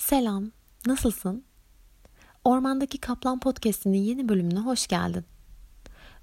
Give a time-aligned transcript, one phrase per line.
[0.00, 0.50] Selam,
[0.86, 1.44] nasılsın?
[2.44, 5.24] Ormandaki Kaplan Podcast'inin yeni bölümüne hoş geldin.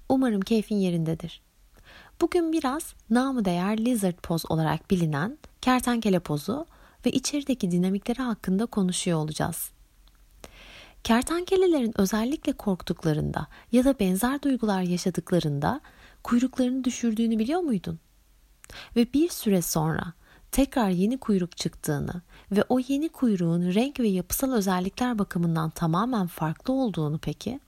[0.08, 1.42] Umarım keyfin yerindedir.
[2.20, 6.66] Bugün biraz namı değer lizard poz olarak bilinen kertenkele pozu
[7.06, 9.70] ve içerideki dinamikleri hakkında konuşuyor olacağız.
[11.04, 15.80] Kertenkelelerin özellikle korktuklarında ya da benzer duygular yaşadıklarında
[16.22, 17.98] kuyruklarını düşürdüğünü biliyor muydun?
[18.96, 20.12] Ve bir süre sonra
[20.52, 22.22] tekrar yeni kuyruk çıktığını
[22.52, 27.60] ve o yeni kuyruğun renk ve yapısal özellikler bakımından tamamen farklı olduğunu peki?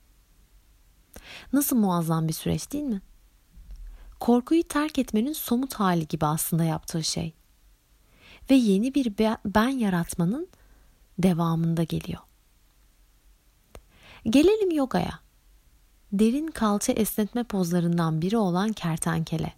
[1.52, 3.01] Nasıl muazzam bir süreç değil mi?
[4.21, 7.35] Korkuyu terk etmenin somut hali gibi aslında yaptığı şey.
[8.51, 10.49] Ve yeni bir ben yaratmanın
[11.19, 12.21] devamında geliyor.
[14.24, 15.21] Gelelim yogaya.
[16.12, 19.52] Derin kalça esnetme pozlarından biri olan kertenkele.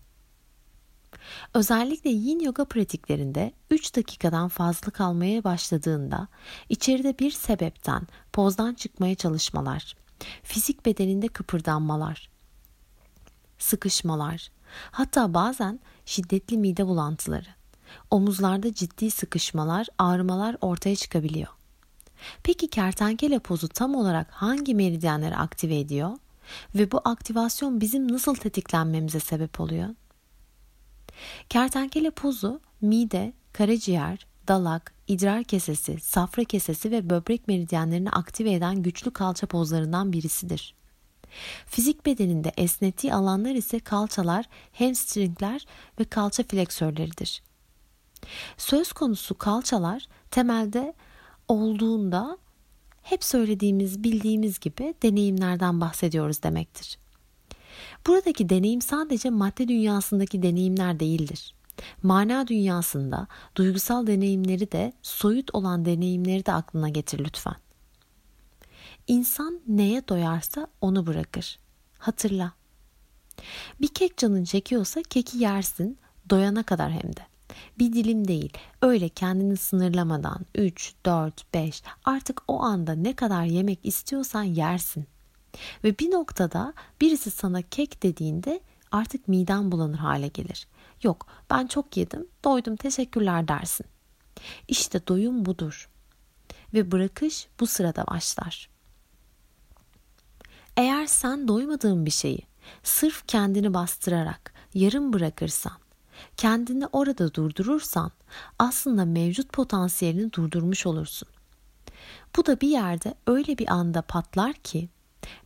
[1.54, 6.28] Özellikle yin yoga pratiklerinde 3 dakikadan fazla kalmaya başladığında
[6.68, 9.96] içeride bir sebepten pozdan çıkmaya çalışmalar,
[10.42, 12.30] fizik bedeninde kıpırdanmalar,
[13.58, 14.50] sıkışmalar,
[14.90, 17.48] hatta bazen şiddetli mide bulantıları,
[18.10, 21.48] omuzlarda ciddi sıkışmalar, ağrımalar ortaya çıkabiliyor.
[22.42, 26.10] Peki kertenkele pozu tam olarak hangi meridyenleri aktive ediyor
[26.74, 29.88] ve bu aktivasyon bizim nasıl tetiklenmemize sebep oluyor?
[31.48, 39.10] Kertenkele pozu mide, karaciğer, dalak, idrar kesesi, safra kesesi ve böbrek meridyenlerini aktive eden güçlü
[39.10, 40.74] kalça pozlarından birisidir.
[41.66, 44.44] Fizik bedeninde esnettiği alanlar ise kalçalar,
[44.78, 45.66] hamstringler
[46.00, 47.42] ve kalça fleksörleridir.
[48.56, 50.94] Söz konusu kalçalar temelde
[51.48, 52.38] olduğunda
[53.02, 56.98] hep söylediğimiz, bildiğimiz gibi deneyimlerden bahsediyoruz demektir.
[58.06, 61.54] Buradaki deneyim sadece madde dünyasındaki deneyimler değildir.
[62.02, 67.56] Mana dünyasında duygusal deneyimleri de soyut olan deneyimleri de aklına getir lütfen.
[69.06, 71.58] İnsan neye doyarsa onu bırakır.
[71.98, 72.52] Hatırla.
[73.80, 75.98] Bir kek canın çekiyorsa keki yersin
[76.30, 77.26] doyana kadar hem de.
[77.78, 78.52] Bir dilim değil.
[78.82, 85.06] Öyle kendini sınırlamadan 3, 4, 5 artık o anda ne kadar yemek istiyorsan yersin.
[85.84, 88.60] Ve bir noktada birisi sana kek dediğinde
[88.92, 90.66] artık miden bulanır hale gelir.
[91.02, 93.86] Yok ben çok yedim doydum teşekkürler dersin.
[94.68, 95.88] İşte doyum budur.
[96.74, 98.68] Ve bırakış bu sırada başlar.
[100.76, 102.40] Eğer sen doymadığın bir şeyi
[102.82, 105.78] sırf kendini bastırarak yarım bırakırsan,
[106.36, 108.10] kendini orada durdurursan
[108.58, 111.28] aslında mevcut potansiyelini durdurmuş olursun.
[112.36, 114.88] Bu da bir yerde öyle bir anda patlar ki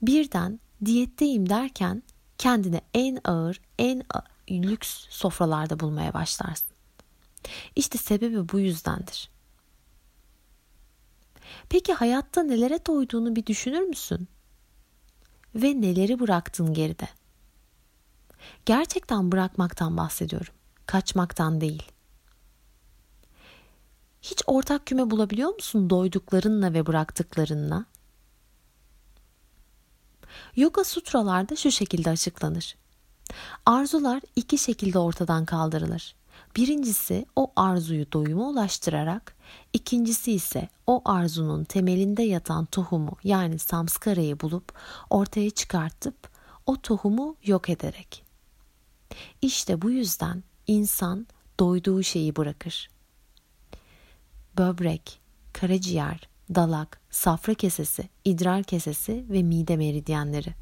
[0.02, 2.02] birden diyetteyim derken
[2.38, 4.02] kendini en ağır, en
[4.50, 6.68] lüks sofralarda bulmaya başlarsın.
[7.76, 9.30] İşte sebebi bu yüzdendir.
[11.68, 14.28] Peki hayatta nelere doyduğunu bir düşünür müsün?
[15.54, 17.08] Ve neleri bıraktın geride?
[18.66, 20.54] Gerçekten bırakmaktan bahsediyorum.
[20.86, 21.82] Kaçmaktan değil.
[24.22, 27.84] Hiç ortak küme bulabiliyor musun doyduklarınla ve bıraktıklarınla?
[30.56, 32.76] Yoga sutralarda şu şekilde açıklanır.
[33.66, 36.16] Arzular iki şekilde ortadan kaldırılır.
[36.56, 39.36] Birincisi o arzuyu doyuma ulaştırarak,
[39.72, 44.72] ikincisi ise o arzunun temelinde yatan tohumu yani samskarayı bulup
[45.10, 46.28] ortaya çıkartıp
[46.66, 48.24] o tohumu yok ederek.
[49.42, 51.26] İşte bu yüzden insan
[51.60, 52.90] doyduğu şeyi bırakır.
[54.58, 55.20] Böbrek,
[55.52, 60.54] karaciğer, dalak, safra kesesi, idrar kesesi ve mide meridyenleri.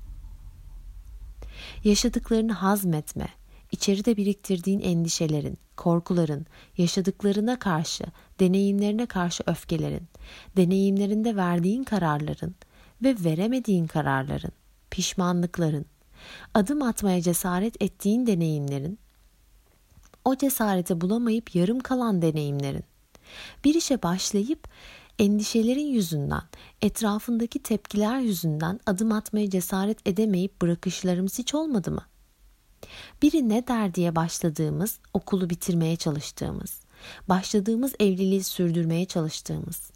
[1.85, 3.29] Yaşadıklarını hazmetme,
[3.73, 6.47] içeride biriktirdiğin endişelerin, korkuların,
[6.79, 8.05] yaşadıklarına karşı,
[8.41, 10.09] deneyimlerine karşı öfkelerin,
[10.57, 12.55] deneyimlerinde verdiğin kararların
[13.03, 14.53] ve veremediğin kararların,
[14.91, 15.87] pişmanlıkların,
[16.55, 18.99] adım atmaya cesaret ettiğin deneyimlerin,
[20.25, 22.85] o cesareti bulamayıp yarım kalan deneyimlerin,
[23.65, 24.69] bir işe başlayıp
[25.19, 26.43] endişelerin yüzünden,
[26.83, 32.03] etrafındaki tepkiler yüzünden adım atmaya cesaret edemeyip bırakışlarımız hiç olmadı mı?
[33.23, 36.81] Biri ne der diye başladığımız, okulu bitirmeye çalıştığımız,
[37.29, 39.91] başladığımız evliliği sürdürmeye çalıştığımız,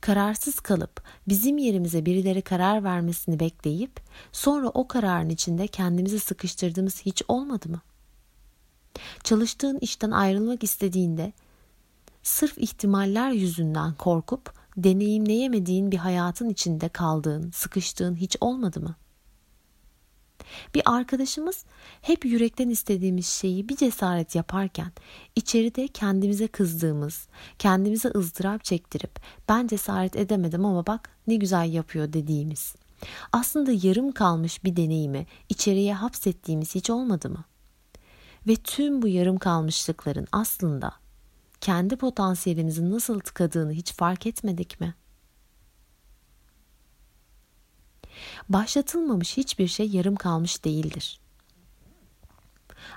[0.00, 4.00] kararsız kalıp bizim yerimize birileri karar vermesini bekleyip
[4.32, 7.80] sonra o kararın içinde kendimizi sıkıştırdığımız hiç olmadı mı?
[9.24, 11.32] Çalıştığın işten ayrılmak istediğinde
[12.26, 18.94] sırf ihtimaller yüzünden korkup deneyimleyemediğin bir hayatın içinde kaldığın, sıkıştığın hiç olmadı mı?
[20.74, 21.64] Bir arkadaşımız
[22.02, 24.92] hep yürekten istediğimiz şeyi bir cesaret yaparken
[25.36, 27.28] içeride kendimize kızdığımız,
[27.58, 32.74] kendimize ızdırap çektirip ben cesaret edemedim ama bak ne güzel yapıyor dediğimiz.
[33.32, 37.44] Aslında yarım kalmış bir deneyimi içeriye hapsettiğimiz hiç olmadı mı?
[38.46, 40.92] Ve tüm bu yarım kalmışlıkların aslında
[41.66, 44.94] kendi potansiyelimizi nasıl tıkadığını hiç fark etmedik mi?''
[48.48, 51.20] Başlatılmamış hiçbir şey yarım kalmış değildir.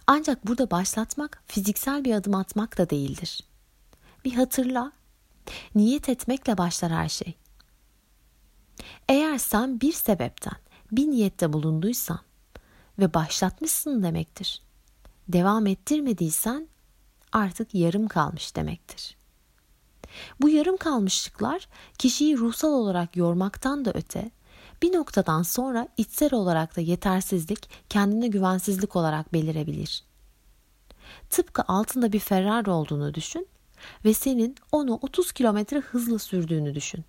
[0.07, 3.43] Ancak burada başlatmak fiziksel bir adım atmak da değildir.
[4.25, 4.91] Bir hatırla.
[5.75, 7.35] Niyet etmekle başlar her şey.
[9.07, 10.57] Eğer sen bir sebepten
[10.91, 12.19] bir niyette bulunduysan
[12.99, 14.61] ve başlatmışsın demektir.
[15.27, 16.68] Devam ettirmediysen
[17.31, 19.17] artık yarım kalmış demektir.
[20.41, 21.67] Bu yarım kalmışlıklar
[21.97, 24.31] kişiyi ruhsal olarak yormaktan da öte
[24.81, 30.03] bir noktadan sonra içsel olarak da yetersizlik, kendine güvensizlik olarak belirebilir.
[31.29, 33.47] Tıpkı altında bir Ferrari olduğunu düşün
[34.05, 37.05] ve senin onu 30 kilometre hızla sürdüğünü düşün.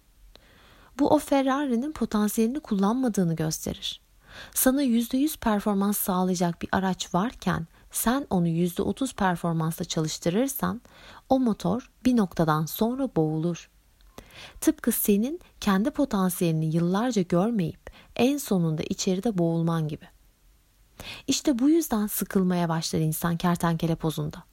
[0.99, 4.01] Bu o Ferrari'nin potansiyelini kullanmadığını gösterir.
[4.55, 10.81] Sana %100 performans sağlayacak bir araç varken sen onu %30 performansla çalıştırırsan
[11.29, 13.71] o motor bir noktadan sonra boğulur.
[14.61, 20.05] Tıpkı senin kendi potansiyelini yıllarca görmeyip en sonunda içeride boğulman gibi.
[21.27, 24.45] İşte bu yüzden sıkılmaya başlar insan kertenkele pozunda.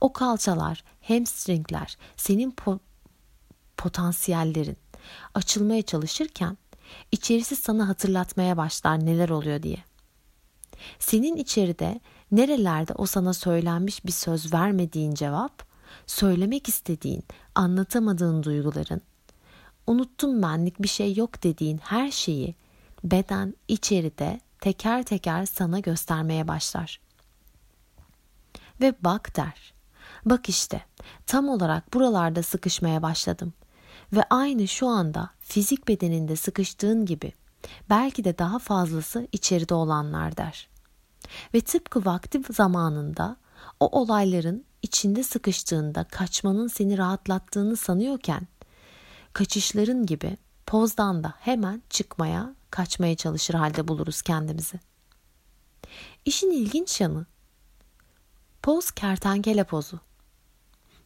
[0.00, 2.78] O kalçalar, hamstringler, senin po-
[3.76, 4.76] potansiyellerin
[5.34, 6.58] açılmaya çalışırken
[7.12, 9.84] içerisi sana hatırlatmaya başlar neler oluyor diye.
[10.98, 12.00] Senin içeride
[12.32, 15.62] nerelerde o sana söylenmiş bir söz vermediğin cevap,
[16.06, 17.24] söylemek istediğin,
[17.54, 19.00] anlatamadığın duyguların,
[19.86, 22.54] unuttum benlik bir şey yok dediğin her şeyi
[23.04, 27.00] beden içeride teker teker sana göstermeye başlar.
[28.80, 29.72] Ve bak der.
[30.24, 30.82] Bak işte
[31.26, 33.52] tam olarak buralarda sıkışmaya başladım.
[34.12, 37.32] Ve aynı şu anda fizik bedeninde sıkıştığın gibi
[37.90, 40.71] belki de daha fazlası içeride olanlar der.
[41.54, 43.36] Ve tıpkı vakti zamanında
[43.80, 48.48] o olayların içinde sıkıştığında kaçmanın seni rahatlattığını sanıyorken
[49.32, 50.36] kaçışların gibi
[50.66, 54.80] pozdan da hemen çıkmaya, kaçmaya çalışır halde buluruz kendimizi.
[56.24, 57.26] İşin ilginç yanı
[58.62, 60.00] poz kertenkele pozu.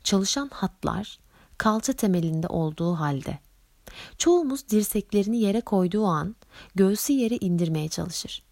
[0.04, 1.18] Çalışan hatlar
[1.58, 3.38] kalça temelinde olduğu halde
[4.18, 6.36] çoğumuz dirseklerini yere koyduğu an
[6.74, 8.45] göğsü yere indirmeye çalışır.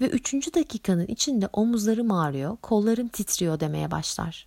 [0.00, 4.46] Ve üçüncü dakikanın içinde omuzlarım ağrıyor, kollarım titriyor demeye başlar.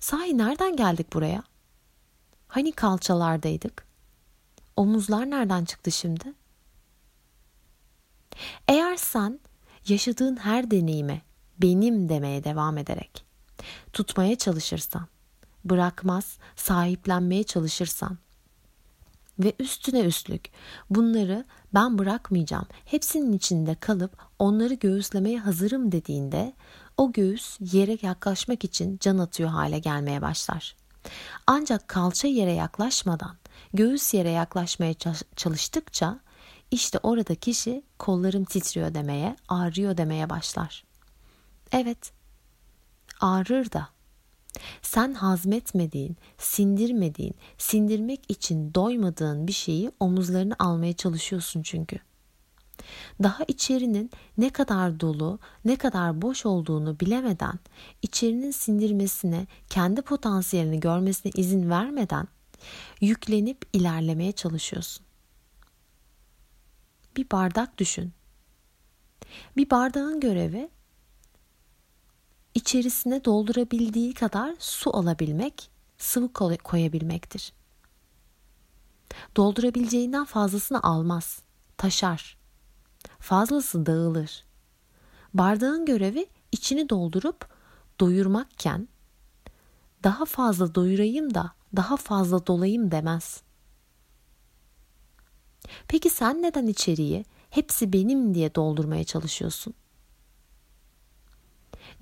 [0.00, 1.42] Sahi nereden geldik buraya?
[2.48, 3.86] Hani kalçalardaydık?
[4.76, 6.32] Omuzlar nereden çıktı şimdi?
[8.68, 9.40] Eğer sen
[9.88, 11.22] yaşadığın her deneyime
[11.58, 13.24] benim demeye devam ederek
[13.92, 15.06] tutmaya çalışırsan,
[15.64, 18.18] bırakmaz, sahiplenmeye çalışırsan
[19.40, 20.50] ve üstüne üstlük
[20.90, 21.44] bunları
[21.74, 26.52] ben bırakmayacağım, hepsinin içinde kalıp onları göğüslemeye hazırım dediğinde
[26.96, 30.76] o göğüs yere yaklaşmak için can atıyor hale gelmeye başlar.
[31.46, 33.36] Ancak kalça yere yaklaşmadan
[33.74, 34.94] göğüs yere yaklaşmaya
[35.36, 36.20] çalıştıkça
[36.70, 40.84] işte orada kişi kollarım titriyor demeye, ağrıyor demeye başlar.
[41.72, 42.12] Evet,
[43.20, 43.88] ağrır da.
[44.82, 51.98] Sen hazmetmediğin, sindirmediğin, sindirmek için doymadığın bir şeyi omuzlarını almaya çalışıyorsun çünkü
[53.22, 57.58] daha içerinin ne kadar dolu, ne kadar boş olduğunu bilemeden,
[58.02, 62.28] içerinin sindirmesine, kendi potansiyelini görmesine izin vermeden
[63.00, 65.06] yüklenip ilerlemeye çalışıyorsun.
[67.16, 68.12] Bir bardak düşün.
[69.56, 70.68] Bir bardağın görevi
[72.70, 77.52] içerisine doldurabildiği kadar su alabilmek, sıvı koyabilmektir.
[79.36, 81.42] Doldurabileceğinden fazlasını almaz,
[81.76, 82.38] taşar
[83.18, 84.44] fazlası dağılır.
[85.34, 87.48] Bardağın görevi içini doldurup
[88.00, 88.88] doyurmakken
[90.04, 93.42] daha fazla doyurayım da daha fazla dolayım demez.
[95.88, 99.74] Peki sen neden içeriği hepsi benim diye doldurmaya çalışıyorsun?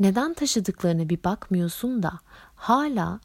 [0.00, 2.21] Neden taşıdıklarına bir bakmıyorsun da
[2.57, 3.21] hala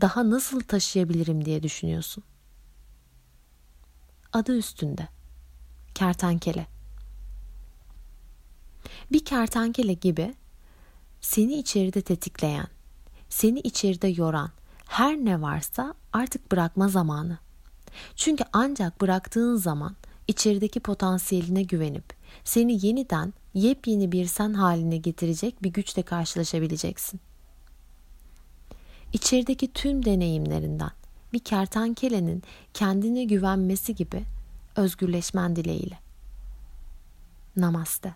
[0.00, 2.24] daha nasıl taşıyabilirim diye düşünüyorsun?
[4.32, 5.08] Adı üstünde.
[5.94, 6.66] Kertenkele
[9.12, 10.34] bir kertenkele gibi
[11.20, 12.66] seni içeride tetikleyen,
[13.28, 14.50] seni içeride yoran
[14.86, 17.38] her ne varsa artık bırakma zamanı.
[18.16, 19.96] Çünkü ancak bıraktığın zaman
[20.28, 27.20] içerideki potansiyeline güvenip seni yeniden yepyeni bir sen haline getirecek bir güçle karşılaşabileceksin.
[29.12, 30.90] İçerideki tüm deneyimlerinden
[31.32, 32.42] bir kertenkelenin
[32.74, 34.24] kendine güvenmesi gibi
[34.76, 35.98] özgürleşmen dileğiyle.
[37.56, 38.14] Namaste.